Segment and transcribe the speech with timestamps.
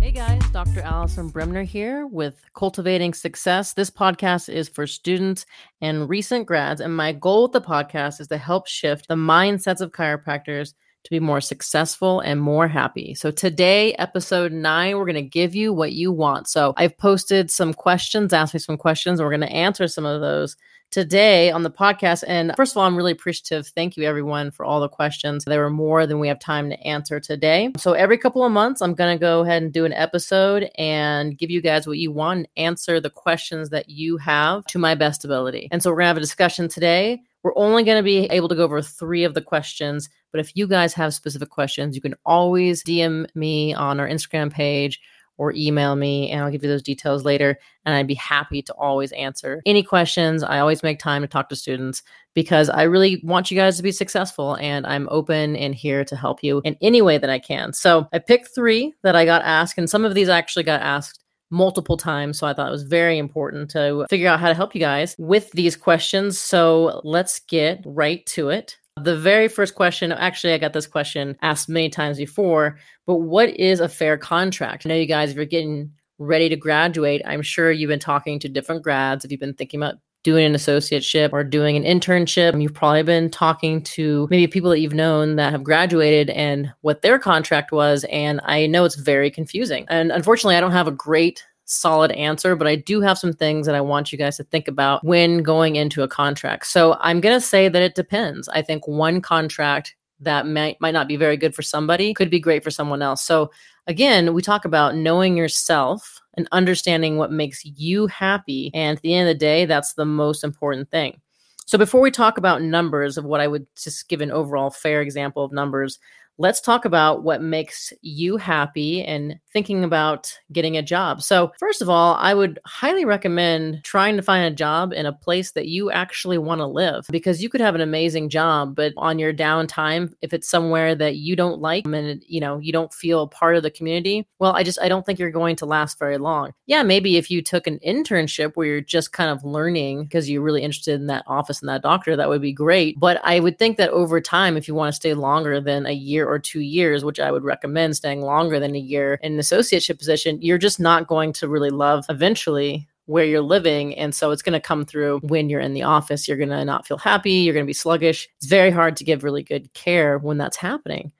[0.00, 0.80] Hey guys, Dr.
[0.80, 3.74] Alison Bremner here with Cultivating Success.
[3.74, 5.46] This podcast is for students
[5.80, 9.80] and recent grads, and my goal with the podcast is to help shift the mindsets
[9.80, 10.74] of chiropractors
[11.08, 13.14] to be more successful and more happy.
[13.14, 16.48] So, today, episode nine, we're going to give you what you want.
[16.48, 20.04] So, I've posted some questions, asked me some questions, and we're going to answer some
[20.04, 20.54] of those
[20.90, 22.24] today on the podcast.
[22.26, 23.68] And first of all, I'm really appreciative.
[23.68, 25.44] Thank you, everyone, for all the questions.
[25.44, 27.72] There were more than we have time to answer today.
[27.78, 31.38] So, every couple of months, I'm going to go ahead and do an episode and
[31.38, 34.94] give you guys what you want and answer the questions that you have to my
[34.94, 35.68] best ability.
[35.70, 37.22] And so, we're going to have a discussion today.
[37.48, 40.10] We're only going to be able to go over three of the questions.
[40.32, 44.52] But if you guys have specific questions, you can always DM me on our Instagram
[44.52, 45.00] page
[45.38, 47.58] or email me and I'll give you those details later.
[47.86, 50.42] And I'd be happy to always answer any questions.
[50.42, 52.02] I always make time to talk to students
[52.34, 56.16] because I really want you guys to be successful and I'm open and here to
[56.16, 57.72] help you in any way that I can.
[57.72, 61.24] So I picked three that I got asked, and some of these actually got asked
[61.50, 62.38] multiple times.
[62.38, 65.14] So I thought it was very important to figure out how to help you guys
[65.18, 66.38] with these questions.
[66.38, 68.76] So let's get right to it.
[69.02, 73.50] The very first question, actually, I got this question asked many times before, but what
[73.50, 74.84] is a fair contract?
[74.84, 78.40] I know you guys, if you're getting ready to graduate, I'm sure you've been talking
[78.40, 79.24] to different grads.
[79.24, 83.30] If you've been thinking about doing an associateship or doing an internship, you've probably been
[83.30, 88.04] talking to maybe people that you've known that have graduated and what their contract was.
[88.10, 89.86] And I know it's very confusing.
[89.88, 93.66] And unfortunately, I don't have a great solid answer, but I do have some things
[93.66, 96.66] that I want you guys to think about when going into a contract.
[96.66, 98.48] So I'm going to say that it depends.
[98.48, 102.40] I think one contract that might might not be very good for somebody could be
[102.40, 103.22] great for someone else.
[103.22, 103.52] So
[103.86, 109.12] again, we talk about knowing yourself and understanding what makes you happy and at the
[109.12, 111.20] end of the day, that's the most important thing.
[111.66, 115.02] So before we talk about numbers of what I would just give an overall fair
[115.02, 115.98] example of numbers,
[116.38, 121.20] let's talk about what makes you happy and thinking about getting a job.
[121.22, 125.12] So, first of all, I would highly recommend trying to find a job in a
[125.12, 128.92] place that you actually want to live because you could have an amazing job, but
[128.96, 132.94] on your downtime, if it's somewhere that you don't like and you know, you don't
[132.94, 135.98] feel part of the community, well, I just I don't think you're going to last
[135.98, 136.52] very long.
[136.66, 140.42] Yeah, maybe if you took an internship where you're just kind of learning because you're
[140.42, 142.98] really interested in that office and that doctor, that would be great.
[142.98, 145.92] But I would think that over time if you want to stay longer than a
[145.92, 149.38] year or 2 years, which I would recommend staying longer than a year in an
[149.38, 153.96] associateship position, you're just not going to really love eventually where you're living.
[153.96, 156.28] And so it's going to come through when you're in the office.
[156.28, 157.32] You're going to not feel happy.
[157.32, 158.28] You're going to be sluggish.
[158.36, 161.10] It's very hard to give really good care when that's happening.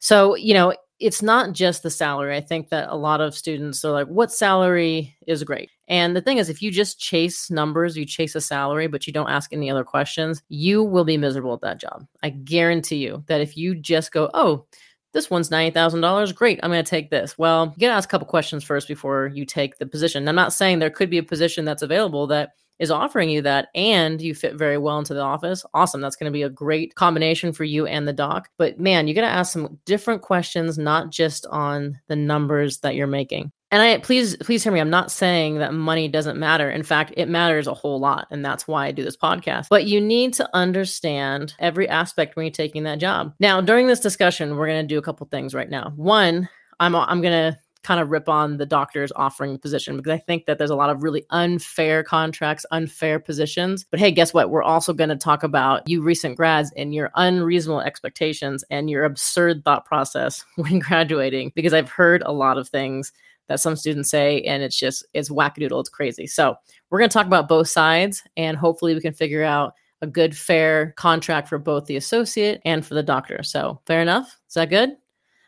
[0.00, 2.36] So, you know, it's not just the salary.
[2.36, 5.70] I think that a lot of students are like, what salary is great?
[5.88, 9.12] And the thing is, if you just chase numbers, you chase a salary, but you
[9.12, 12.06] don't ask any other questions, you will be miserable at that job.
[12.22, 14.66] I guarantee you that if you just go, oh,
[15.12, 16.34] this one's $90,000.
[16.34, 16.60] Great.
[16.62, 17.38] I'm going to take this.
[17.38, 20.28] Well, you got to ask a couple questions first before you take the position.
[20.28, 23.68] I'm not saying there could be a position that's available that is offering you that
[23.74, 25.64] and you fit very well into the office.
[25.74, 26.00] Awesome.
[26.00, 28.48] That's going to be a great combination for you and the doc.
[28.58, 32.94] But man, you got to ask some different questions, not just on the numbers that
[32.94, 34.80] you're making and I please please hear me.
[34.80, 36.70] I'm not saying that money doesn't matter.
[36.70, 39.66] In fact, it matters a whole lot, and that's why I do this podcast.
[39.68, 43.34] But you need to understand every aspect when you're taking that job.
[43.40, 45.92] Now, during this discussion, we're going to do a couple things right now.
[45.96, 46.48] One,
[46.78, 50.18] I'm I'm going to kind of rip on the doctors offering the position because I
[50.18, 53.86] think that there's a lot of really unfair contracts, unfair positions.
[53.88, 54.50] But hey, guess what?
[54.50, 59.04] We're also going to talk about you recent grads and your unreasonable expectations and your
[59.04, 63.12] absurd thought process when graduating because I've heard a lot of things
[63.46, 65.78] that some students say, and it's just it's wackadoodle.
[65.78, 66.26] It's crazy.
[66.26, 66.56] So
[66.90, 70.36] we're going to talk about both sides, and hopefully we can figure out a good,
[70.36, 73.44] fair contract for both the associate and for the doctor.
[73.44, 74.36] So fair enough.
[74.48, 74.96] Is that good?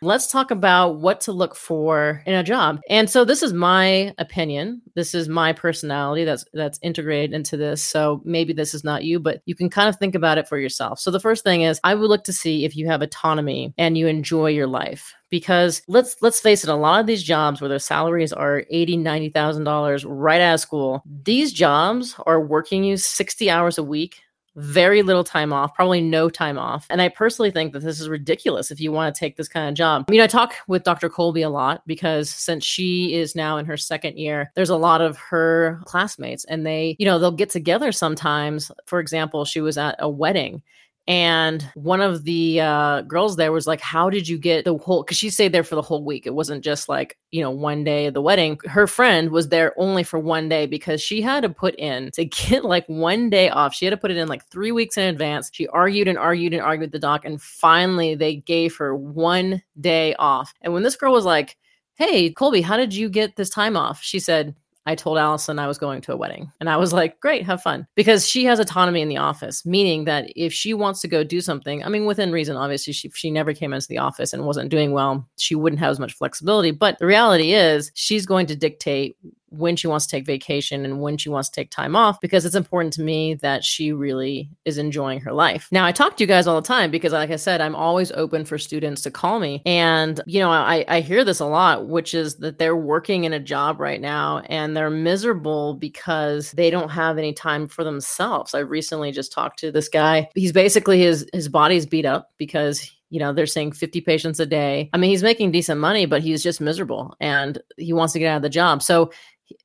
[0.00, 2.80] Let's talk about what to look for in a job.
[2.88, 4.80] And so this is my opinion.
[4.94, 7.82] This is my personality that's that's integrated into this.
[7.82, 10.56] So maybe this is not you, but you can kind of think about it for
[10.56, 11.00] yourself.
[11.00, 13.98] So the first thing is I would look to see if you have autonomy and
[13.98, 17.68] you enjoy your life because let's let's face it a lot of these jobs where
[17.68, 22.96] their salaries are 80 90000 dollars right out of school these jobs are working you
[22.96, 24.22] 60 hours a week
[24.58, 26.86] very little time off, probably no time off.
[26.90, 29.68] And I personally think that this is ridiculous if you want to take this kind
[29.68, 30.04] of job.
[30.08, 31.08] I mean, I talk with Dr.
[31.08, 35.00] Colby a lot because since she is now in her second year, there's a lot
[35.00, 38.70] of her classmates and they, you know, they'll get together sometimes.
[38.86, 40.62] For example, she was at a wedding
[41.08, 45.02] And one of the uh, girls there was like, How did you get the whole?
[45.02, 46.26] Because she stayed there for the whole week.
[46.26, 48.58] It wasn't just like, you know, one day of the wedding.
[48.66, 52.26] Her friend was there only for one day because she had to put in to
[52.26, 53.74] get like one day off.
[53.74, 55.48] She had to put it in like three weeks in advance.
[55.50, 57.24] She argued and argued and argued with the doc.
[57.24, 60.52] And finally, they gave her one day off.
[60.60, 61.56] And when this girl was like,
[61.94, 64.02] Hey, Colby, how did you get this time off?
[64.02, 64.54] She said,
[64.88, 66.50] I told Alison I was going to a wedding.
[66.60, 67.86] And I was like, great, have fun.
[67.94, 71.42] Because she has autonomy in the office, meaning that if she wants to go do
[71.42, 74.70] something, I mean, within reason, obviously, she, she never came into the office and wasn't
[74.70, 76.70] doing well, she wouldn't have as much flexibility.
[76.70, 79.18] But the reality is, she's going to dictate
[79.50, 82.44] when she wants to take vacation and when she wants to take time off because
[82.44, 85.68] it's important to me that she really is enjoying her life.
[85.70, 88.12] Now, I talk to you guys all the time because, like I said, I'm always
[88.12, 89.62] open for students to call me.
[89.64, 93.32] And, you know, I, I hear this a lot, which is that they're working in
[93.32, 98.54] a job right now and they're miserable because they don't have any time for themselves.
[98.54, 100.28] I recently just talked to this guy.
[100.34, 104.46] He's basically his his body's beat up because you know they're saying 50 patients a
[104.46, 108.18] day i mean he's making decent money but he's just miserable and he wants to
[108.18, 109.10] get out of the job so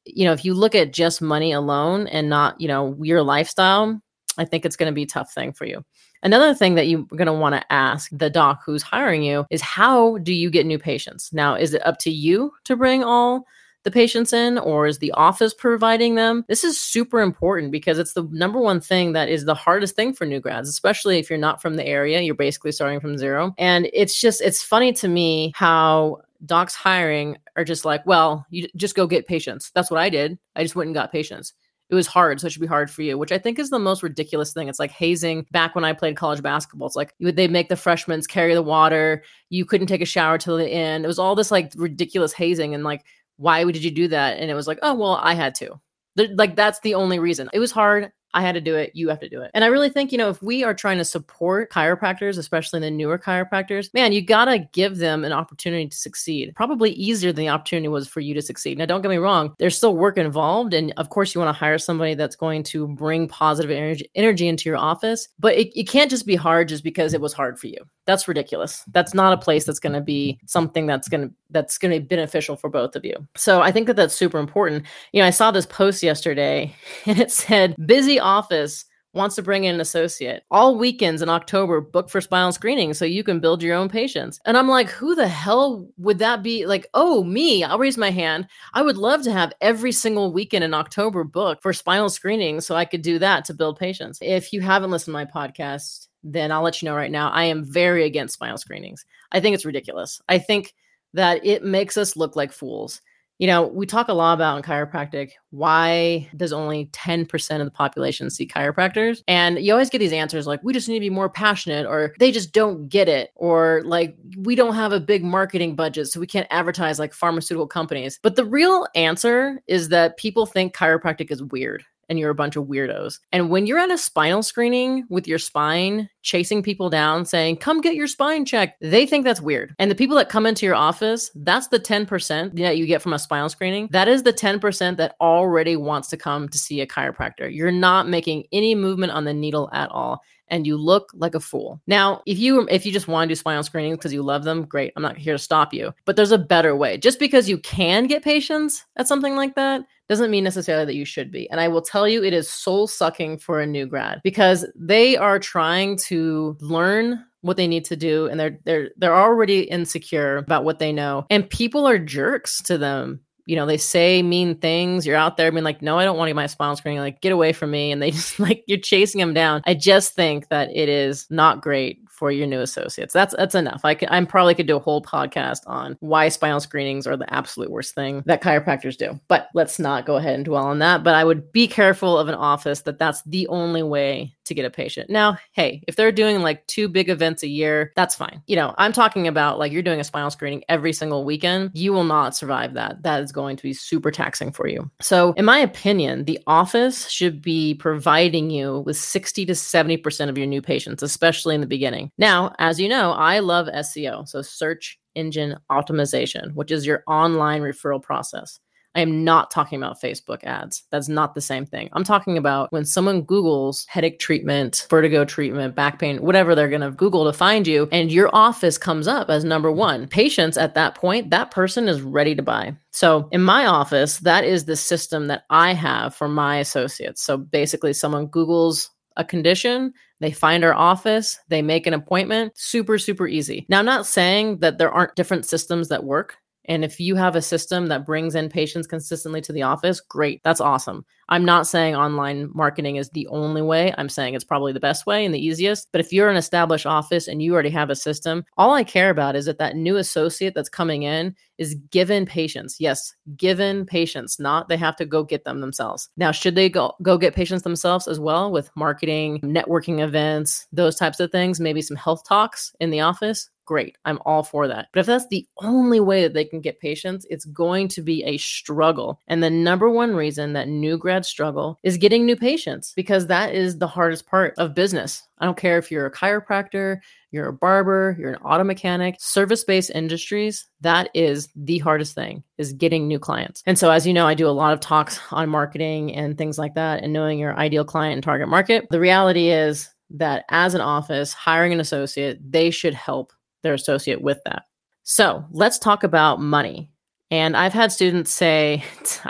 [0.06, 4.02] you know, if you look at just money alone and not, you know, your lifestyle,
[4.38, 5.84] I think it's going to be a tough thing for you.
[6.24, 9.62] Another thing that you're going to want to ask the doc who's hiring you is
[9.62, 11.32] how do you get new patients?
[11.34, 13.46] Now, is it up to you to bring all
[13.84, 16.46] the patients in or is the office providing them?
[16.48, 20.14] This is super important because it's the number one thing that is the hardest thing
[20.14, 22.22] for new grads, especially if you're not from the area.
[22.22, 23.54] You're basically starting from zero.
[23.58, 28.68] And it's just, it's funny to me how docs hiring are just like, well, you
[28.76, 29.72] just go get patients.
[29.74, 30.38] That's what I did.
[30.56, 31.54] I just went and got patients.
[31.90, 33.78] It was hard, so it should be hard for you, which I think is the
[33.78, 34.68] most ridiculous thing.
[34.68, 36.88] It's like hazing back when I played college basketball.
[36.88, 39.24] It's like they make the freshmen carry the water.
[39.50, 41.04] You couldn't take a shower till the end.
[41.04, 42.74] It was all this like ridiculous hazing.
[42.74, 43.06] And like,
[43.38, 44.40] why did you do that?
[44.40, 45.80] And it was like, oh, well, I had to.
[46.16, 47.50] Like, that's the only reason.
[47.54, 48.12] It was hard.
[48.34, 48.92] I had to do it.
[48.94, 49.52] You have to do it.
[49.54, 52.92] And I really think, you know, if we are trying to support chiropractors, especially the
[52.92, 56.54] newer chiropractors, man, you got to give them an opportunity to succeed.
[56.56, 58.78] Probably easier than the opportunity was for you to succeed.
[58.78, 60.74] Now, don't get me wrong, there's still work involved.
[60.74, 64.48] And of course, you want to hire somebody that's going to bring positive energy, energy
[64.48, 67.60] into your office, but it, it can't just be hard just because it was hard
[67.60, 67.78] for you.
[68.06, 68.84] That's ridiculous.
[68.92, 72.00] That's not a place that's going to be something that's going to that's going to
[72.00, 73.16] be beneficial for both of you.
[73.36, 74.86] So I think that that's super important.
[75.12, 79.64] You know, I saw this post yesterday and it said busy office wants to bring
[79.64, 80.44] in an associate.
[80.50, 84.40] All weekends in October book for spinal screening so you can build your own patients.
[84.46, 86.66] And I'm like, who the hell would that be?
[86.66, 88.48] Like, oh, me, I'll raise my hand.
[88.74, 92.76] I would love to have every single weekend in October book for spinal screening so
[92.76, 94.18] I could do that to build patients.
[94.22, 97.30] If you haven't listened to my podcast, then I'll let you know right now.
[97.30, 99.06] I am very against spinal screenings.
[99.32, 100.22] I think it's ridiculous.
[100.30, 100.74] I think
[101.14, 103.02] that it makes us look like fools.
[103.40, 107.72] You know, we talk a lot about in chiropractic why does only 10% of the
[107.72, 109.22] population see chiropractors?
[109.28, 112.14] And you always get these answers like, we just need to be more passionate, or
[112.20, 116.20] they just don't get it, or like, we don't have a big marketing budget, so
[116.20, 118.20] we can't advertise like pharmaceutical companies.
[118.22, 122.56] But the real answer is that people think chiropractic is weird and you're a bunch
[122.56, 123.20] of weirdos.
[123.32, 127.82] And when you're at a spinal screening with your spine, chasing people down saying, come
[127.82, 129.76] get your spine checked, they think that's weird.
[129.78, 133.14] And the people that come into your office, that's the 10% that you get from
[133.14, 133.88] a spinal screening.
[133.92, 137.54] That is the 10% that already wants to come to see a chiropractor.
[137.54, 140.22] You're not making any movement on the needle at all
[140.54, 141.82] and you look like a fool.
[141.88, 144.66] Now, if you if you just want to do spinal screenings because you love them,
[144.66, 144.94] great.
[144.96, 145.94] I'm not here to stop you.
[146.06, 146.98] But there's a better way.
[146.98, 151.06] Just because you can get patients at something like that doesn't mean necessarily that you
[151.06, 151.50] should be.
[151.50, 155.18] And I will tell you, it is soul sucking for a new grad because they
[155.18, 156.13] are trying to
[156.60, 160.94] learn what they need to do and they're they're they're already insecure about what they
[160.94, 165.06] know and people are jerks to them you know, they say mean things.
[165.06, 167.02] You're out there being like, no, I don't want to get my spinal screening.
[167.02, 167.92] Like, get away from me.
[167.92, 169.62] And they just like, you're chasing them down.
[169.66, 173.14] I just think that it is not great for your new associates.
[173.14, 173.82] That's that's enough.
[173.84, 177.32] I can I'm probably could do a whole podcast on why spinal screenings are the
[177.34, 179.20] absolute worst thing that chiropractors do.
[179.28, 181.04] But let's not go ahead and dwell on that.
[181.04, 184.66] But I would be careful of an office that that's the only way to get
[184.66, 185.10] a patient.
[185.10, 188.42] Now, hey, if they're doing like two big events a year, that's fine.
[188.48, 191.72] You know, I'm talking about like you're doing a spinal screening every single weekend.
[191.74, 193.04] You will not survive that.
[193.04, 194.90] That is going to be super taxing for you.
[195.02, 200.38] So, in my opinion, the office should be providing you with 60 to 70% of
[200.38, 202.12] your new patients, especially in the beginning.
[202.18, 207.62] Now, as you know, I love SEO, so search engine optimization, which is your online
[207.62, 208.60] referral process.
[208.96, 210.84] I am not talking about Facebook ads.
[210.92, 211.90] That's not the same thing.
[211.94, 216.82] I'm talking about when someone Googles headache treatment, vertigo treatment, back pain, whatever they're going
[216.82, 220.08] to Google to find you, and your office comes up as number one.
[220.08, 222.76] Patients at that point, that person is ready to buy.
[222.92, 227.24] So in my office, that is the system that I have for my associates.
[227.24, 232.54] So basically, someone Googles a condition, they find our office, they make an appointment.
[232.56, 233.66] Super, super easy.
[233.70, 236.38] Now, I'm not saying that there aren't different systems that work.
[236.66, 240.42] And if you have a system that brings in patients consistently to the office, great.
[240.44, 241.06] That's awesome.
[241.30, 243.94] I'm not saying online marketing is the only way.
[243.98, 245.92] I'm saying it's probably the best way and the easiest.
[245.92, 249.10] But if you're an established office and you already have a system, all I care
[249.10, 252.78] about is that that new associate that's coming in is given patients.
[252.80, 256.10] Yes, given patients, not they have to go get them themselves.
[256.18, 260.96] Now, should they go go get patients themselves as well with marketing, networking events, those
[260.96, 263.50] types of things, maybe some health talks in the office?
[263.66, 263.98] Great.
[264.06, 264.88] I'm all for that.
[264.92, 268.24] But if that's the only way that they can get patients, it's going to be
[268.24, 269.20] a struggle.
[269.28, 273.54] And the number one reason that new grads struggle is getting new patients because that
[273.54, 275.24] is the hardest part of business.
[275.40, 277.00] I don't care if you're a chiropractor,
[277.32, 282.72] you're a barber, you're an auto mechanic, service-based industries, that is the hardest thing is
[282.72, 283.64] getting new clients.
[283.66, 286.58] And so as you know, I do a lot of talks on marketing and things
[286.58, 288.88] like that and knowing your ideal client and target market.
[288.90, 294.22] The reality is that as an office hiring an associate, they should help their associate
[294.22, 294.64] with that.
[295.04, 296.90] So let's talk about money.
[297.32, 298.84] And I've had students say,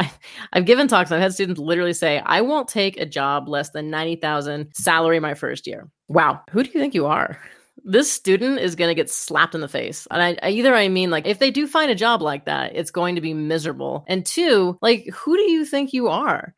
[0.53, 3.89] I've given talks, I've had students literally say, I won't take a job less than
[3.89, 5.89] 90,000 salary my first year.
[6.09, 6.41] Wow.
[6.51, 7.39] Who do you think you are?
[7.85, 10.07] This student is going to get slapped in the face.
[10.11, 12.75] And I, I either I mean, like, if they do find a job like that,
[12.75, 14.05] it's going to be miserable.
[14.07, 16.53] And two, like, who do you think you are?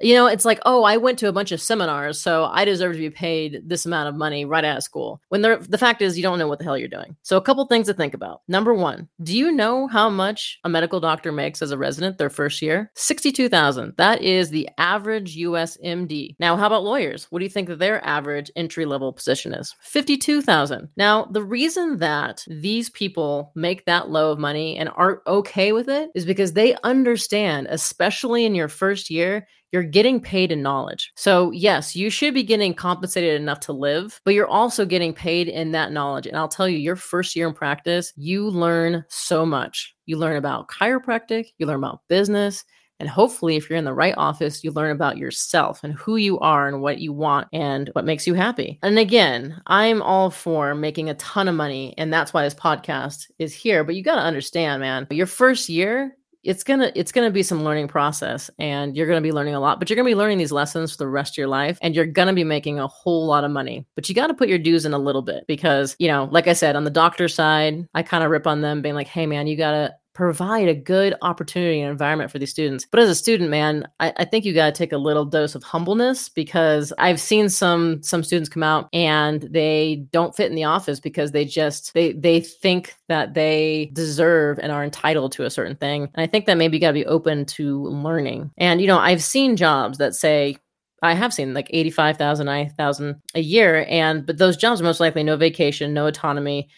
[0.00, 2.92] You know, it's like, oh, I went to a bunch of seminars, so I deserve
[2.94, 5.20] to be paid this amount of money right out of school.
[5.28, 7.16] When the fact is, you don't know what the hell you're doing.
[7.22, 8.42] So, a couple things to think about.
[8.48, 12.30] Number one, do you know how much a medical doctor makes as a resident their
[12.30, 12.90] first year?
[12.94, 13.94] Sixty-two thousand.
[13.96, 15.76] That is the average U.S.
[15.84, 16.36] MD.
[16.38, 17.26] Now, how about lawyers?
[17.30, 19.74] What do you think that their average entry level position is?
[19.80, 20.88] Fifty-two thousand.
[20.96, 25.88] Now, the reason that these people make that low of money and aren't okay with
[25.88, 31.12] it is because they understand, especially in your first year you're getting paid in knowledge.
[31.16, 35.48] So, yes, you should be getting compensated enough to live, but you're also getting paid
[35.48, 36.26] in that knowledge.
[36.26, 39.94] And I'll tell you, your first year in practice, you learn so much.
[40.06, 42.64] You learn about chiropractic, you learn about business,
[43.00, 46.38] and hopefully, if you're in the right office, you learn about yourself and who you
[46.40, 48.78] are and what you want and what makes you happy.
[48.82, 51.94] And again, I'm all for making a ton of money.
[51.96, 53.84] And that's why this podcast is here.
[53.84, 57.64] But you got to understand, man, your first year, it's gonna it's gonna be some
[57.64, 60.52] learning process and you're gonna be learning a lot but you're gonna be learning these
[60.52, 63.44] lessons for the rest of your life and you're gonna be making a whole lot
[63.44, 63.86] of money.
[63.94, 66.46] But you got to put your dues in a little bit because you know like
[66.46, 69.26] i said on the doctor side i kind of rip on them being like hey
[69.26, 72.84] man you gotta provide a good opportunity and environment for these students.
[72.90, 75.54] But as a student, man, I, I think you got to take a little dose
[75.54, 80.56] of humbleness because I've seen some some students come out and they don't fit in
[80.56, 85.44] the office because they just they they think that they deserve and are entitled to
[85.44, 86.08] a certain thing.
[86.14, 88.50] And I think that maybe you got to be open to learning.
[88.58, 90.56] And you know, I've seen jobs that say
[91.00, 93.86] I have seen like 85,000, 90,000 a year.
[93.88, 96.68] And, but those jobs are most likely no vacation, no autonomy,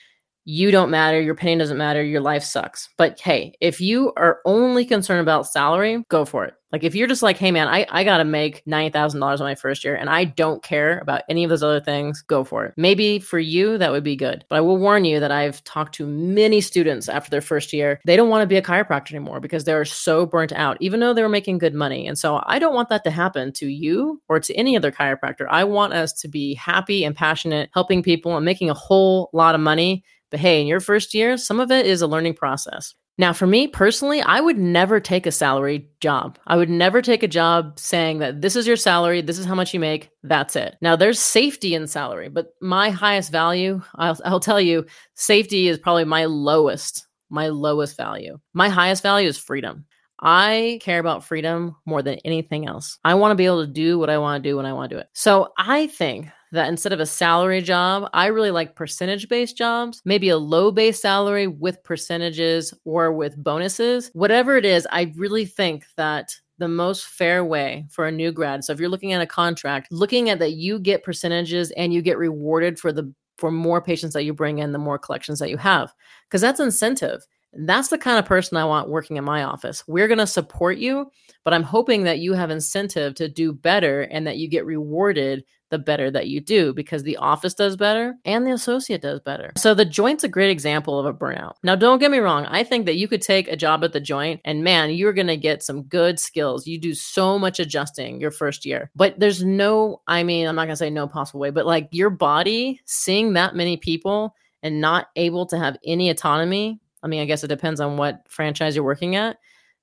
[0.45, 2.89] you don't matter, your opinion doesn't matter, your life sucks.
[2.97, 6.55] But hey, if you are only concerned about salary, go for it.
[6.73, 9.47] Like if you're just like, hey man, I, I gotta make ninety thousand dollars on
[9.47, 12.65] my first year and I don't care about any of those other things, go for
[12.65, 12.75] it.
[12.77, 14.45] Maybe for you that would be good.
[14.49, 18.01] But I will warn you that I've talked to many students after their first year.
[18.05, 21.13] They don't want to be a chiropractor anymore because they're so burnt out, even though
[21.13, 22.07] they were making good money.
[22.07, 25.47] And so I don't want that to happen to you or to any other chiropractor.
[25.51, 29.57] I want us to be happy and passionate, helping people and making a whole lot
[29.57, 32.95] of money but hey, in your first year, some of it is a learning process.
[33.19, 36.39] Now, for me personally, I would never take a salary job.
[36.47, 39.55] I would never take a job saying that this is your salary, this is how
[39.55, 40.77] much you make, that's it.
[40.81, 45.79] Now, there's safety in salary, but my highest value, I'll, I'll tell you, safety is
[45.79, 48.39] probably my lowest, my lowest value.
[48.55, 49.85] My highest value is freedom.
[50.23, 52.99] I care about freedom more than anything else.
[53.05, 54.91] I want to be able to do what I want to do when I want
[54.91, 55.09] to do it.
[55.13, 60.03] So I think that instead of a salary job, I really like percentage based jobs,
[60.05, 64.11] maybe a low base salary with percentages or with bonuses.
[64.15, 68.65] Whatever it is, I really think that the most fair way for a new grad.
[68.65, 72.03] So if you're looking at a contract, looking at that you get percentages and you
[72.03, 75.49] get rewarded for the for more patients that you bring in, the more collections that
[75.49, 75.95] you have.
[76.29, 77.23] Because that's incentive.
[77.53, 79.83] That's the kind of person I want working in my office.
[79.87, 81.11] We're going to support you,
[81.45, 85.45] but I'm hoping that you have incentive to do better and that you get rewarded
[85.71, 89.53] the better that you do because the office does better and the associate does better.
[89.57, 91.55] So the joint's a great example of a burnout.
[91.63, 92.45] Now, don't get me wrong.
[92.47, 95.29] I think that you could take a job at the joint and man, you're going
[95.29, 96.67] to get some good skills.
[96.67, 100.63] You do so much adjusting your first year, but there's no, I mean, I'm not
[100.65, 104.81] going to say no possible way, but like your body seeing that many people and
[104.81, 106.81] not able to have any autonomy.
[107.03, 109.39] I mean, I guess it depends on what franchise you're working at.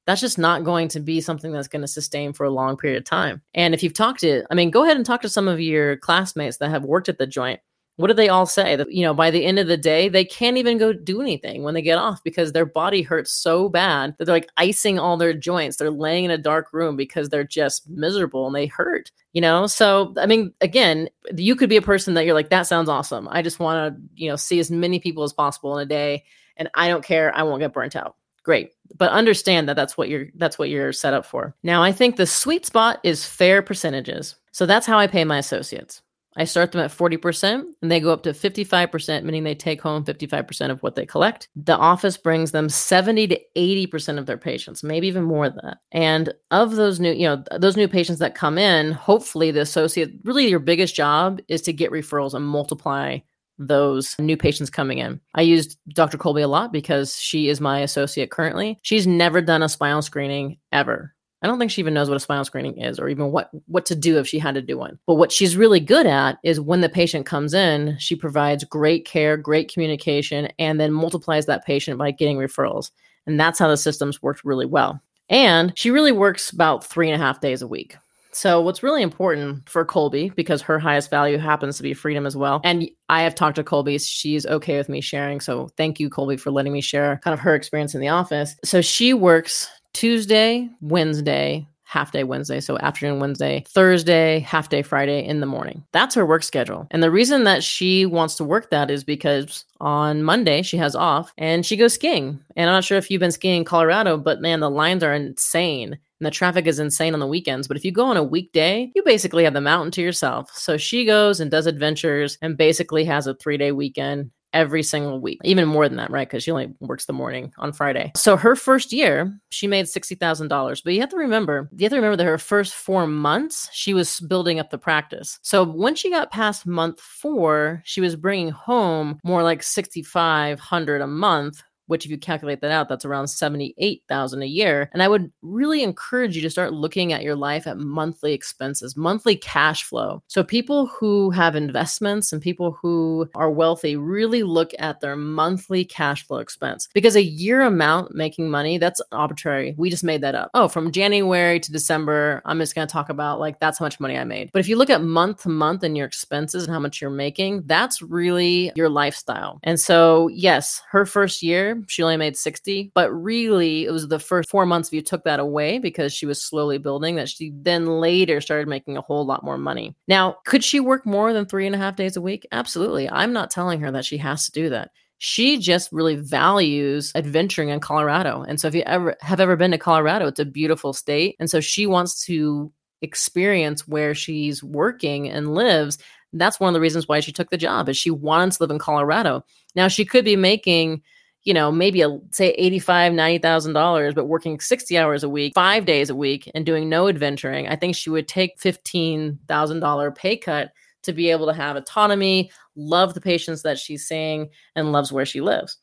[0.06, 2.98] That's just not going to be something that's going to sustain for a long period
[2.98, 3.42] of time.
[3.54, 5.98] And if you've talked to, I mean, go ahead and talk to some of your
[5.98, 7.60] classmates that have worked at the joint.
[7.98, 8.76] What do they all say?
[8.76, 11.64] That you know by the end of the day they can't even go do anything
[11.64, 15.18] when they get off because their body hurts so bad that they're like icing all
[15.18, 15.78] their joints.
[15.78, 19.68] They're laying in a dark room because they're just miserable and they hurt you know?
[19.68, 23.28] So i mean again you could be a person that you're like that sounds awesome.
[23.30, 26.24] I just want to you know see as many people as possible in a day
[26.58, 28.16] and i don't care i won't get burnt out.
[28.44, 28.72] Great.
[28.98, 31.56] But understand that that's what you're that's what you're set up for.
[31.64, 34.36] Now i think the sweet spot is fair percentages.
[34.52, 36.02] So that's how i pay my associates.
[36.38, 40.06] I start them at 40% and they go up to 55%, meaning they take home
[40.06, 41.50] 55% of what they collect.
[41.56, 45.80] The office brings them 70 to 80% of their patients, maybe even more than that.
[45.92, 50.12] And of those new, you know, those new patients that come in, hopefully the associate,
[50.24, 53.18] really your biggest job is to get referrals and multiply
[53.58, 55.20] those new patients coming in.
[55.36, 56.18] I used Dr.
[56.18, 58.78] Colby a lot because she is my associate currently.
[58.82, 61.14] She's never done a spinal screening ever.
[61.44, 63.86] I don't think she even knows what a spinal screening is or even what what
[63.88, 64.98] to do if she had to do one.
[65.06, 69.06] But what she's really good at is when the patient comes in, she provides great
[69.06, 72.90] care, great communication, and then multiplies that patient by getting referrals.
[73.28, 75.00] And that's how the systems worked really well.
[75.30, 77.98] And she really works about three and a half days a week.
[78.38, 82.38] So, what's really important for Colby, because her highest value happens to be freedom as
[82.38, 82.62] well.
[82.64, 83.98] And I have talked to Colby.
[83.98, 85.40] She's okay with me sharing.
[85.40, 88.56] So, thank you, Colby, for letting me share kind of her experience in the office.
[88.64, 95.26] So, she works Tuesday, Wednesday, half day Wednesday, so afternoon Wednesday, Thursday, half day Friday
[95.26, 95.84] in the morning.
[95.92, 96.86] That's her work schedule.
[96.92, 100.96] And the reason that she wants to work that is because on Monday she has
[100.96, 102.40] off and she goes skiing.
[102.56, 105.14] And I'm not sure if you've been skiing in Colorado, but man, the lines are
[105.14, 105.98] insane.
[106.20, 107.68] And the traffic is insane on the weekends.
[107.68, 110.52] But if you go on a weekday, you basically have the mountain to yourself.
[110.54, 115.20] So she goes and does adventures and basically has a three day weekend every single
[115.20, 116.28] week, even more than that, right?
[116.28, 118.12] Because she only works the morning on Friday.
[118.16, 120.84] So her first year, she made $60,000.
[120.84, 123.94] But you have to remember, you have to remember that her first four months, she
[123.94, 125.38] was building up the practice.
[125.44, 131.08] So when she got past month four, she was bringing home more like 6,500 a
[131.08, 134.90] month which if you calculate that out, that's around 78,000 a year.
[134.94, 138.96] And I would really encourage you to start looking at your life at monthly expenses,
[138.96, 140.22] monthly cash flow.
[140.28, 145.84] So people who have investments and people who are wealthy really look at their monthly
[145.84, 149.76] cash flow expense because a year amount making money, that's arbitrary.
[149.78, 150.52] We just made that up.
[150.54, 154.00] Oh, from January to December, I'm just going to talk about like that's how much
[154.00, 154.52] money I made.
[154.52, 157.10] But if you look at month to month and your expenses and how much you're
[157.10, 159.60] making, that's really your lifestyle.
[159.64, 164.20] And so, yes, her first year, she only made 60, but really it was the
[164.20, 167.52] first four months if you took that away because she was slowly building that she
[167.56, 169.96] then later started making a whole lot more money.
[170.08, 172.48] Now, could she work more than three and a half days a week?
[172.52, 173.10] Absolutely.
[173.10, 177.70] I'm not telling her that she has to do that she just really values adventuring
[177.70, 178.44] in Colorado.
[178.48, 181.36] And so if you ever have ever been to Colorado, it's a beautiful state.
[181.40, 185.98] And so she wants to experience where she's working and lives.
[186.34, 188.72] That's one of the reasons why she took the job is she wants to live
[188.72, 189.44] in Colorado.
[189.76, 191.02] Now she could be making
[191.48, 195.54] you know, maybe a say eighty-five, ninety thousand dollars, but working sixty hours a week,
[195.56, 199.80] five days a week, and doing no adventuring, I think she would take fifteen thousand
[199.80, 200.72] dollar pay cut
[201.04, 205.26] to be able to have autonomy, love the patients that she's seeing, and loves where
[205.26, 205.78] she lives.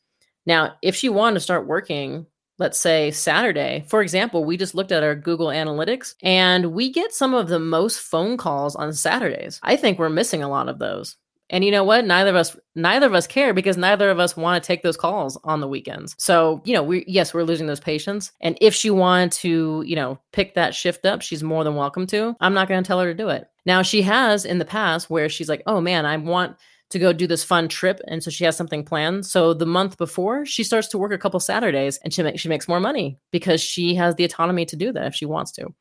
[0.45, 2.27] Now, if she wanted to start working,
[2.59, 7.11] let's say Saturday, for example, we just looked at our Google Analytics and we get
[7.11, 9.59] some of the most phone calls on Saturdays.
[9.63, 11.17] I think we're missing a lot of those.
[11.49, 12.05] And you know what?
[12.05, 14.97] Neither of us neither of us care because neither of us want to take those
[14.97, 16.15] calls on the weekends.
[16.17, 18.31] So, you know, we yes, we're losing those patients.
[18.41, 22.07] And if she wanted to, you know, pick that shift up, she's more than welcome
[22.07, 22.35] to.
[22.41, 23.47] I'm not going to tell her to do it.
[23.65, 26.57] Now, she has in the past where she's like, "Oh man, I want
[26.89, 29.97] to go do this fun trip and so she has something planned so the month
[29.97, 33.19] before she starts to work a couple saturdays and she, make, she makes more money
[33.31, 35.73] because she has the autonomy to do that if she wants to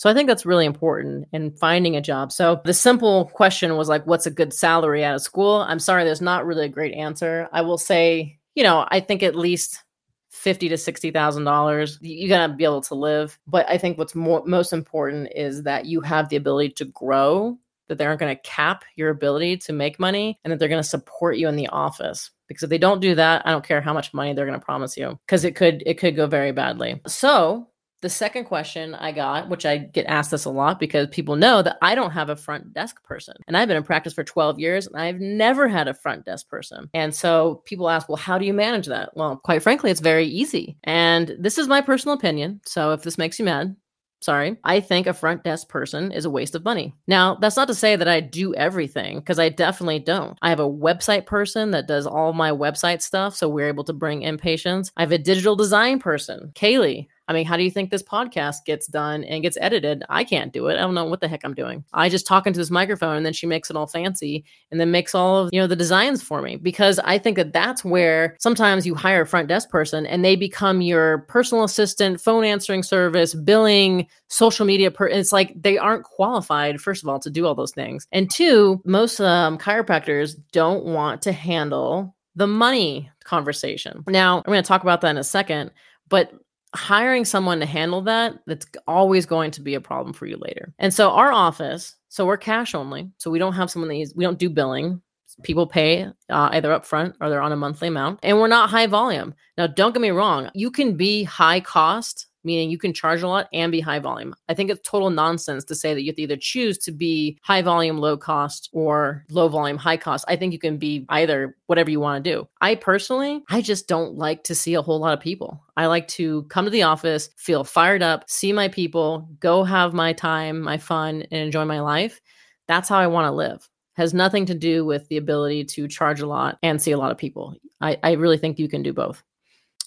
[0.00, 2.32] so I think that's really important in finding a job.
[2.32, 5.56] So the simple question was like, what's a good salary out of school?
[5.56, 7.50] I'm sorry, there's not really a great answer.
[7.52, 9.84] I will say, you know, I think at least
[10.30, 11.98] fifty to sixty thousand dollars.
[12.00, 13.38] You're gonna be able to live.
[13.46, 17.58] But I think what's more most important is that you have the ability to grow.
[17.88, 21.36] That they aren't to cap your ability to make money, and that they're to support
[21.36, 22.30] you in the office.
[22.48, 24.96] Because if they don't do that, I don't care how much money they're to promise
[24.96, 27.02] you, because it could it could go very badly.
[27.06, 27.66] So
[28.02, 31.62] the second question I got, which I get asked this a lot because people know
[31.62, 33.34] that I don't have a front desk person.
[33.46, 36.48] And I've been in practice for 12 years and I've never had a front desk
[36.48, 36.88] person.
[36.94, 39.10] And so people ask, well, how do you manage that?
[39.14, 40.76] Well, quite frankly, it's very easy.
[40.84, 42.60] And this is my personal opinion.
[42.64, 43.76] So if this makes you mad,
[44.22, 46.94] sorry, I think a front desk person is a waste of money.
[47.06, 50.38] Now, that's not to say that I do everything because I definitely don't.
[50.42, 53.34] I have a website person that does all my website stuff.
[53.34, 54.92] So we're able to bring in patients.
[54.96, 57.08] I have a digital design person, Kaylee.
[57.30, 60.02] I mean, how do you think this podcast gets done and gets edited?
[60.08, 60.74] I can't do it.
[60.74, 61.84] I don't know what the heck I'm doing.
[61.92, 64.90] I just talk into this microphone and then she makes it all fancy and then
[64.90, 68.36] makes all of, you know, the designs for me because I think that that's where
[68.40, 72.82] sometimes you hire a front desk person and they become your personal assistant, phone answering
[72.82, 74.90] service, billing, social media.
[74.90, 78.08] Per- it's like they aren't qualified, first of all, to do all those things.
[78.10, 84.02] And two, most um, chiropractors don't want to handle the money conversation.
[84.08, 85.70] Now, I'm going to talk about that in a second,
[86.08, 86.32] but
[86.74, 90.72] hiring someone to handle that that's always going to be a problem for you later.
[90.78, 94.14] And so our office so we're cash only so we don't have someone that needs,
[94.14, 95.00] we don't do billing.
[95.42, 98.68] People pay uh, either up front or they're on a monthly amount and we're not
[98.68, 99.34] high volume.
[99.56, 103.28] Now don't get me wrong you can be high cost meaning you can charge a
[103.28, 104.34] lot and be high volume.
[104.48, 107.38] I think it's total nonsense to say that you have to either choose to be
[107.42, 110.24] high volume, low cost, or low volume, high cost.
[110.28, 112.48] I think you can be either whatever you want to do.
[112.60, 115.62] I personally, I just don't like to see a whole lot of people.
[115.76, 119.92] I like to come to the office, feel fired up, see my people, go have
[119.92, 122.20] my time, my fun, and enjoy my life.
[122.68, 123.68] That's how I want to live
[124.00, 127.10] has nothing to do with the ability to charge a lot and see a lot
[127.10, 127.54] of people.
[127.82, 129.22] I, I really think you can do both.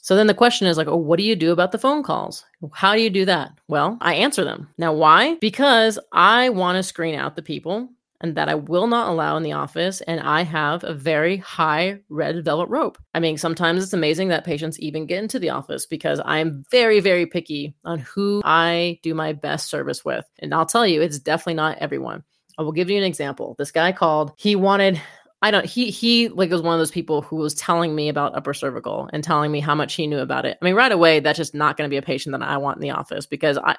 [0.04, 2.44] So then the question is like, oh, what do you do about the phone calls?
[2.74, 3.52] How do you do that?
[3.70, 4.68] Well, I answer them.
[4.78, 5.36] Now, why?
[5.36, 7.88] Because I want to screen out the people
[8.20, 10.02] and that I will not allow in the office.
[10.02, 12.98] And I have a very high red velvet rope.
[13.14, 17.00] I mean, sometimes it's amazing that patients even get into the office because I'm very,
[17.00, 20.26] very picky on who I do my best service with.
[20.40, 22.26] And I'll tell you, it's definitely not everyone.
[22.58, 23.56] I will give you an example.
[23.58, 25.02] This guy called, he wanted
[25.44, 28.34] I don't he he like was one of those people who was telling me about
[28.34, 30.58] upper cervical and telling me how much he knew about it.
[30.62, 32.78] I mean, right away, that's just not going to be a patient that I want
[32.78, 33.76] in the office because I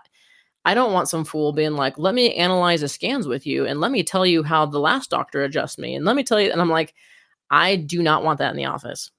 [0.67, 3.81] I don't want some fool being like, let me analyze the scans with you and
[3.81, 6.53] let me tell you how the last doctor adjust me and let me tell you
[6.53, 6.95] and I'm like,
[7.51, 9.11] I do not want that in the office.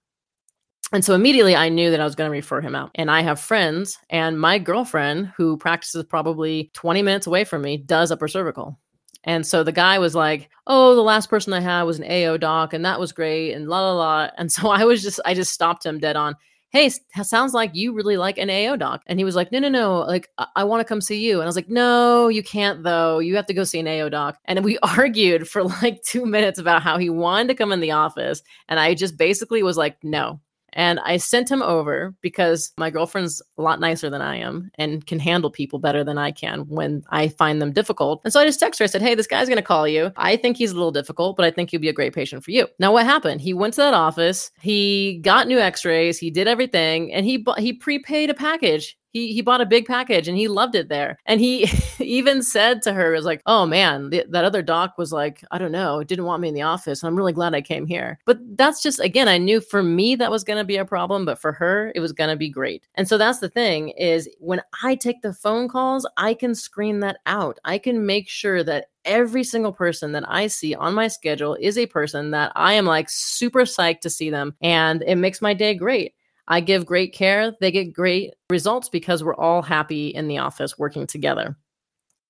[0.93, 2.91] And so immediately I knew that I was going to refer him out.
[2.95, 7.77] And I have friends, and my girlfriend, who practices probably 20 minutes away from me,
[7.77, 8.79] does upper cervical.
[9.25, 12.38] And so the guy was like, "Oh, the last person I had was an AO
[12.38, 14.29] doc, and that was great." And la la la.
[14.38, 16.35] And so I was just, I just stopped him dead on.
[16.71, 16.91] Hey,
[17.23, 19.01] sounds like you really like an AO doc.
[19.07, 19.99] And he was like, no, no, no.
[19.99, 21.35] Like, I, I want to come see you.
[21.35, 23.19] And I was like, no, you can't though.
[23.19, 24.38] You have to go see an AO doc.
[24.43, 27.91] And we argued for like two minutes about how he wanted to come in the
[27.91, 28.41] office.
[28.67, 30.41] And I just basically was like, no,
[30.75, 35.05] and I sent him over because my girlfriend's a lot nicer than I am and
[35.07, 38.21] can handle people better than I can when I find them difficult.
[38.23, 38.83] And so I just texted her.
[38.83, 40.11] I said, Hey, this guy's going to call you.
[40.17, 42.51] I think he's a little difficult, but I think he'll be a great patient for
[42.51, 42.67] you.
[42.77, 43.41] Now, what happened?
[43.41, 44.51] He went to that office.
[44.59, 46.19] He got new x rays.
[46.19, 50.28] He did everything and he, he prepaid a package he he bought a big package
[50.28, 51.17] and he loved it there.
[51.25, 55.13] And he even said to her, "Was like, oh man, th- that other doc was
[55.13, 57.01] like, I don't know, didn't want me in the office.
[57.01, 60.32] I'm really glad I came here." But that's just again, I knew for me that
[60.32, 62.88] was going to be a problem, but for her, it was going to be great.
[62.95, 66.99] And so that's the thing is when I take the phone calls, I can screen
[66.99, 67.58] that out.
[67.63, 71.78] I can make sure that every single person that I see on my schedule is
[71.78, 75.54] a person that I am like super psyched to see them and it makes my
[75.54, 76.15] day great.
[76.47, 77.53] I give great care.
[77.60, 81.58] They get great results because we're all happy in the office working together.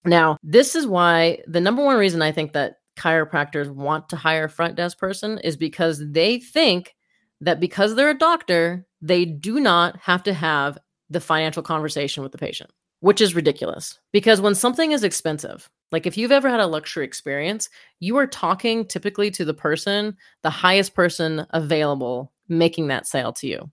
[0.06, 4.46] Now, this is why the number one reason I think that chiropractors want to hire
[4.46, 6.96] a front desk person is because they think
[7.42, 10.78] that because they're a doctor, they do not have to have
[11.10, 14.00] the financial conversation with the patient, which is ridiculous.
[14.14, 18.28] Because when something is expensive, like if you've ever had a luxury experience, you are
[18.28, 23.70] talking typically to the person, the highest person available making that sale to you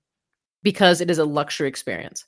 [0.63, 2.25] because it is a luxury experience.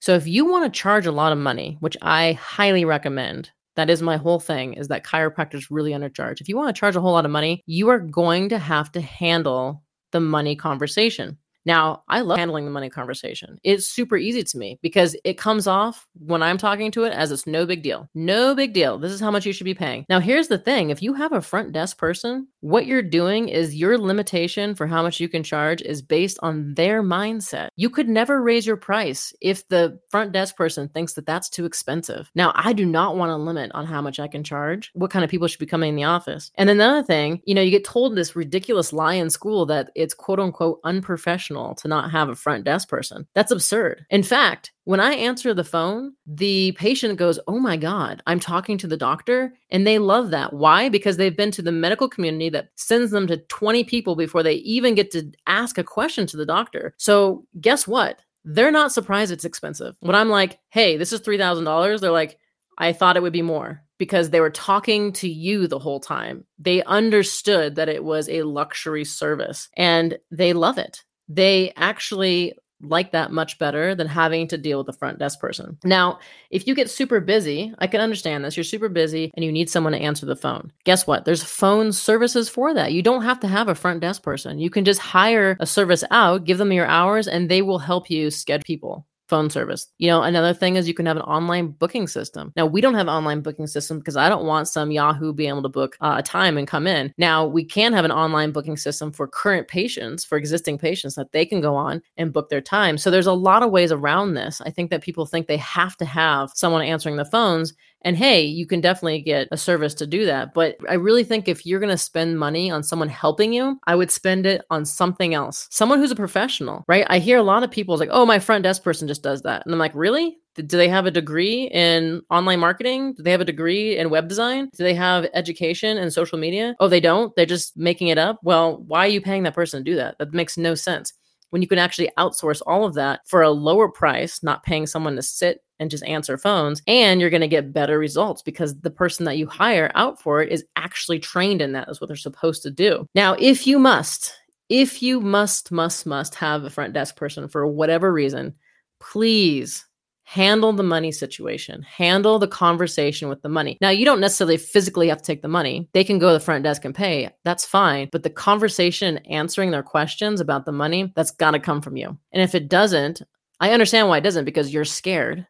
[0.00, 3.90] So if you want to charge a lot of money, which I highly recommend, that
[3.90, 6.40] is my whole thing is that chiropractors really undercharge.
[6.40, 8.90] If you want to charge a whole lot of money, you are going to have
[8.92, 11.38] to handle the money conversation.
[11.66, 13.58] Now, I love handling the money conversation.
[13.64, 17.32] It's super easy to me because it comes off when I'm talking to it as
[17.32, 18.08] it's no big deal.
[18.14, 18.98] No big deal.
[18.98, 20.06] This is how much you should be paying.
[20.08, 23.74] Now, here's the thing if you have a front desk person, what you're doing is
[23.74, 27.68] your limitation for how much you can charge is based on their mindset.
[27.74, 31.64] You could never raise your price if the front desk person thinks that that's too
[31.64, 32.30] expensive.
[32.36, 35.24] Now, I do not want a limit on how much I can charge, what kind
[35.24, 36.52] of people should be coming in the office.
[36.54, 40.14] And another thing, you know, you get told this ridiculous lie in school that it's
[40.14, 43.26] quote unquote unprofessional to not have a front desk person.
[43.34, 44.04] That's absurd.
[44.10, 48.78] In fact, when I answer the phone, the patient goes, Oh my God, I'm talking
[48.78, 49.52] to the doctor.
[49.70, 50.52] And they love that.
[50.52, 50.88] Why?
[50.88, 54.54] Because they've been to the medical community that sends them to 20 people before they
[54.54, 56.94] even get to ask a question to the doctor.
[56.98, 58.20] So, guess what?
[58.44, 59.96] They're not surprised it's expensive.
[60.00, 62.38] When I'm like, Hey, this is $3,000, they're like,
[62.78, 66.44] I thought it would be more because they were talking to you the whole time.
[66.58, 73.12] They understood that it was a luxury service and they love it they actually like
[73.12, 75.78] that much better than having to deal with a front desk person.
[75.84, 76.18] Now,
[76.50, 78.56] if you get super busy, I can understand this.
[78.56, 80.70] You're super busy and you need someone to answer the phone.
[80.84, 81.24] Guess what?
[81.24, 82.92] There's phone services for that.
[82.92, 84.58] You don't have to have a front desk person.
[84.58, 88.10] You can just hire a service out, give them your hours, and they will help
[88.10, 89.88] you schedule people phone service.
[89.98, 92.52] You know, another thing is you can have an online booking system.
[92.56, 95.62] Now, we don't have online booking system because I don't want some Yahoo being able
[95.62, 97.12] to book uh, a time and come in.
[97.18, 101.32] Now, we can have an online booking system for current patients, for existing patients that
[101.32, 102.98] they can go on and book their time.
[102.98, 104.60] So there's a lot of ways around this.
[104.60, 107.74] I think that people think they have to have someone answering the phones
[108.06, 110.54] and hey, you can definitely get a service to do that.
[110.54, 113.96] But I really think if you're going to spend money on someone helping you, I
[113.96, 115.66] would spend it on something else.
[115.72, 117.04] Someone who's a professional, right?
[117.08, 119.66] I hear a lot of people like, oh, my front desk person just does that.
[119.66, 120.38] And I'm like, really?
[120.54, 123.14] Do they have a degree in online marketing?
[123.14, 124.70] Do they have a degree in web design?
[124.76, 126.76] Do they have education in social media?
[126.78, 127.34] Oh, they don't?
[127.34, 128.38] They're just making it up?
[128.44, 130.16] Well, why are you paying that person to do that?
[130.18, 131.12] That makes no sense
[131.50, 135.16] when you can actually outsource all of that for a lower price, not paying someone
[135.16, 138.90] to sit and just answer phones, and you're going to get better results because the
[138.90, 142.16] person that you hire out for it is actually trained in that, is what they're
[142.16, 143.06] supposed to do.
[143.14, 144.34] Now, if you must,
[144.68, 148.54] if you must, must, must have a front desk person for whatever reason,
[149.00, 149.84] please
[150.26, 153.78] handle the money situation, handle the conversation with the money.
[153.80, 155.88] Now, you don't necessarily physically have to take the money.
[155.92, 157.30] They can go to the front desk and pay.
[157.44, 158.08] That's fine.
[158.10, 162.18] But the conversation, answering their questions about the money, that's got to come from you.
[162.32, 163.22] And if it doesn't,
[163.60, 165.46] I understand why it doesn't because you're scared.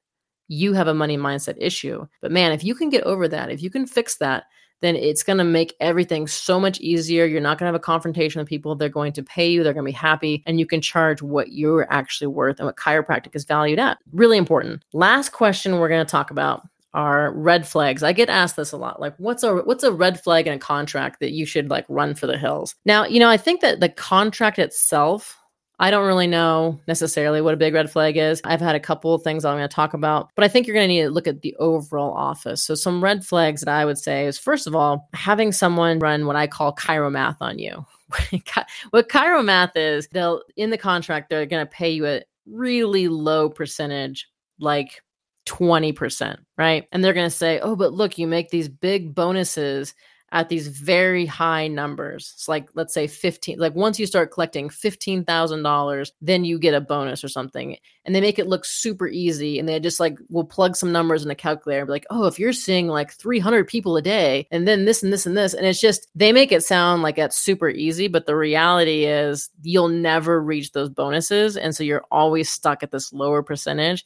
[0.49, 2.07] You have a money mindset issue.
[2.21, 4.45] But man, if you can get over that, if you can fix that,
[4.81, 7.25] then it's going to make everything so much easier.
[7.25, 8.75] You're not going to have a confrontation with people.
[8.75, 11.53] They're going to pay you, they're going to be happy, and you can charge what
[11.53, 13.99] you're actually worth and what chiropractic is valued at.
[14.13, 14.85] Really important.
[14.93, 16.63] Last question we're going to talk about
[16.95, 18.03] are red flags.
[18.03, 19.01] I get asked this a lot.
[19.01, 22.15] Like what's a what's a red flag in a contract that you should like run
[22.15, 22.75] for the hills?
[22.87, 25.37] Now, you know, I think that the contract itself
[25.79, 28.41] I don't really know necessarily what a big red flag is.
[28.45, 30.75] I've had a couple of things I'm going to talk about, but I think you're
[30.75, 32.63] going to need to look at the overall office.
[32.63, 36.27] So, some red flags that I would say is first of all, having someone run
[36.27, 37.85] what I call chiromath on you.
[38.91, 43.51] what chiromath is, they'll in the contract, they're going to pay you a really low
[43.51, 45.03] percentage, like
[45.47, 46.87] 20%, right?
[46.93, 49.95] And they're going to say, oh, but look, you make these big bonuses
[50.33, 52.33] at these very high numbers.
[52.35, 56.81] It's like let's say 15 like once you start collecting $15,000, then you get a
[56.81, 57.77] bonus or something.
[58.05, 61.25] And they make it look super easy and they just like will plug some numbers
[61.25, 64.47] in a calculator and be like, "Oh, if you're seeing like 300 people a day
[64.51, 67.19] and then this and this and this." And it's just they make it sound like
[67.19, 72.05] it's super easy, but the reality is you'll never reach those bonuses and so you're
[72.11, 74.05] always stuck at this lower percentage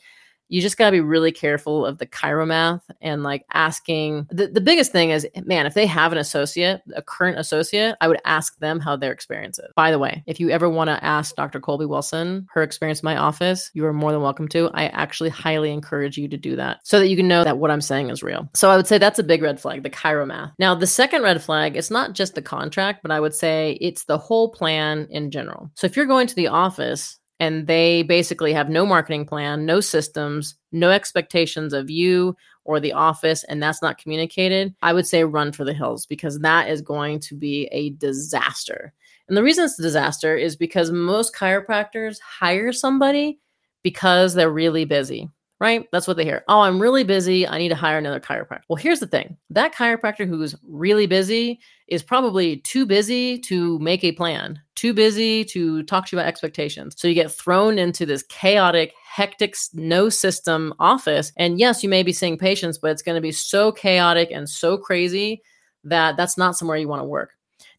[0.50, 4.60] you just got to be really careful of the chiromath and like asking the, the
[4.60, 8.58] biggest thing is man if they have an associate a current associate i would ask
[8.58, 9.66] them how their experience is.
[9.76, 13.06] By the way if you ever want to ask dr colby wilson her experience in
[13.06, 14.70] my office you are more than welcome to.
[14.74, 17.70] I actually highly encourage you to do that so that you can know that what
[17.70, 18.48] i'm saying is real.
[18.54, 21.42] So i would say that's a big red flag the chiromath now the second red
[21.42, 25.30] flag it's not just the contract but i would say it's the whole plan in
[25.30, 25.70] general.
[25.74, 29.80] So if you're going to the office and they basically have no marketing plan, no
[29.80, 35.24] systems, no expectations of you or the office, and that's not communicated, I would say
[35.24, 38.92] run for the hills because that is going to be a disaster.
[39.26, 43.40] And the reason it's a disaster is because most chiropractors hire somebody
[43.82, 45.86] because they're really busy right?
[45.92, 46.42] That's what they hear.
[46.48, 47.46] Oh, I'm really busy.
[47.46, 48.62] I need to hire another chiropractor.
[48.68, 54.02] Well, here's the thing that chiropractor who's really busy is probably too busy to make
[54.02, 56.94] a plan, too busy to talk to you about expectations.
[56.96, 61.32] So you get thrown into this chaotic, hectic, no system office.
[61.36, 64.48] And yes, you may be seeing patients, but it's going to be so chaotic and
[64.48, 65.42] so crazy
[65.84, 67.32] that that's not somewhere you want to work.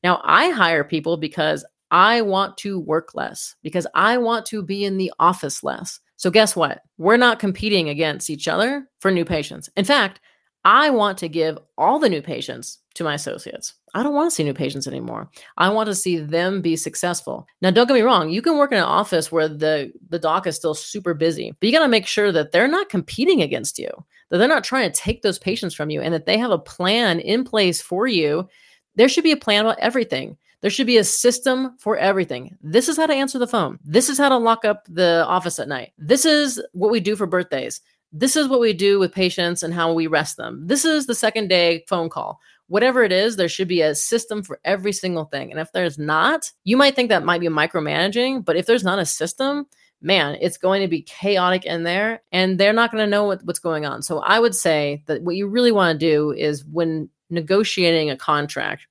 [0.04, 4.86] Now, I hire people because I want to work less, because I want to be
[4.86, 6.00] in the office less.
[6.21, 6.84] So, guess what?
[6.99, 9.71] We're not competing against each other for new patients.
[9.75, 10.19] In fact,
[10.63, 13.73] I want to give all the new patients to my associates.
[13.95, 15.31] I don't want to see new patients anymore.
[15.57, 17.47] I want to see them be successful.
[17.63, 20.45] Now, don't get me wrong, you can work in an office where the, the doc
[20.45, 23.79] is still super busy, but you got to make sure that they're not competing against
[23.79, 23.89] you,
[24.29, 26.60] that they're not trying to take those patients from you, and that they have a
[26.60, 28.47] plan in place for you.
[28.93, 30.38] There should be a plan about everything.
[30.62, 32.58] There should be a system for everything.
[32.62, 33.80] This is how to answer the phone.
[33.84, 35.93] This is how to lock up the office at night.
[35.97, 37.82] This is what we do for birthdays.
[38.13, 40.67] This is what we do with patients and how we rest them.
[40.67, 42.39] This is the second day phone call.
[42.67, 45.52] Whatever it is, there should be a system for every single thing.
[45.52, 49.00] And if there's not, you might think that might be micromanaging, but if there's not
[49.00, 49.65] a system,
[50.02, 53.43] man, it's going to be chaotic in there and they're not going to know what,
[53.45, 54.02] what's going on.
[54.02, 58.17] So I would say that what you really want to do is when negotiating a
[58.17, 58.88] contract,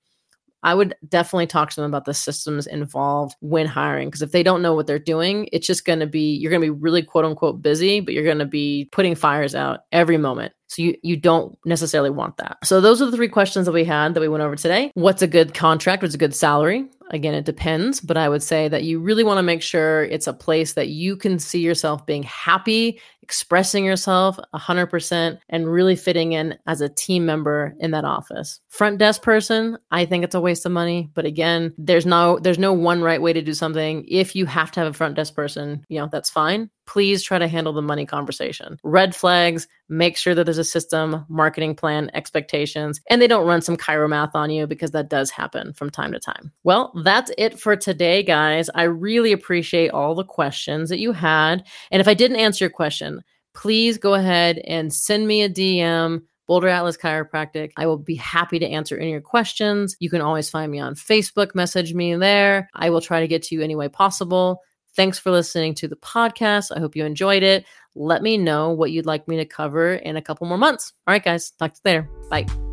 [0.62, 4.08] I would definitely talk to them about the systems involved when hiring.
[4.08, 6.62] Because if they don't know what they're doing, it's just going to be, you're going
[6.62, 10.18] to be really quote unquote busy, but you're going to be putting fires out every
[10.18, 10.52] moment.
[10.70, 12.58] So you, you don't necessarily want that.
[12.62, 14.92] So those are the three questions that we had that we went over today.
[14.94, 16.00] What's a good contract?
[16.00, 16.88] What's a good salary?
[17.10, 20.28] Again, it depends, but I would say that you really want to make sure it's
[20.28, 26.32] a place that you can see yourself being happy, expressing yourself 100%, and really fitting
[26.32, 28.60] in as a team member in that office.
[28.68, 32.60] Front desk person, I think it's a waste of money, but again, there's no there's
[32.60, 34.04] no one right way to do something.
[34.06, 37.38] If you have to have a front desk person, you know, that's fine please try
[37.38, 38.76] to handle the money conversation.
[38.82, 43.62] Red flags, make sure that there's a system, marketing plan, expectations, and they don't run
[43.62, 46.50] some chiromath on you because that does happen from time to time.
[46.64, 48.68] Well, that's it for today, guys.
[48.74, 51.64] I really appreciate all the questions that you had.
[51.92, 53.22] And if I didn't answer your question,
[53.54, 56.22] please go ahead and send me a DM.
[56.48, 57.70] Boulder Atlas Chiropractic.
[57.76, 59.94] I will be happy to answer any of your questions.
[60.00, 62.68] You can always find me on Facebook, message me there.
[62.74, 64.60] I will try to get to you any way possible.
[65.00, 66.76] Thanks for listening to the podcast.
[66.76, 67.64] I hope you enjoyed it.
[67.94, 70.92] Let me know what you'd like me to cover in a couple more months.
[71.06, 72.10] All right, guys, talk to you later.
[72.28, 72.69] Bye.